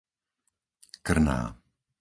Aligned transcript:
Krná 1.07 1.39